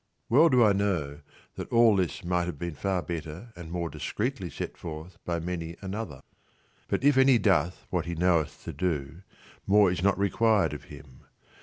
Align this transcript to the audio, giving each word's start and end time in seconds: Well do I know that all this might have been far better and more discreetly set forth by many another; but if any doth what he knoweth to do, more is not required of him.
Well 0.29 0.49
do 0.49 0.63
I 0.65 0.73
know 0.73 1.19
that 1.57 1.71
all 1.71 1.95
this 1.95 2.23
might 2.23 2.47
have 2.47 2.57
been 2.57 2.73
far 2.73 3.03
better 3.03 3.53
and 3.55 3.69
more 3.71 3.87
discreetly 3.87 4.49
set 4.49 4.75
forth 4.75 5.19
by 5.25 5.39
many 5.39 5.77
another; 5.79 6.23
but 6.87 7.03
if 7.03 7.19
any 7.19 7.37
doth 7.37 7.85
what 7.91 8.07
he 8.07 8.15
knoweth 8.15 8.63
to 8.63 8.73
do, 8.73 9.21
more 9.67 9.91
is 9.91 10.01
not 10.01 10.17
required 10.17 10.73
of 10.73 10.85
him. 10.85 11.25